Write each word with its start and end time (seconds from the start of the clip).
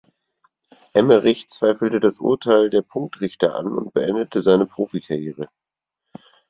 Emmerich 0.93 1.47
zweifelte 1.49 1.99
das 1.99 2.17
Urteil 2.17 2.71
der 2.71 2.81
Punktrichter 2.81 3.53
an 3.55 3.67
und 3.67 3.93
beendete 3.93 4.41
seine 4.41 4.65
Profikarriere. 4.65 5.47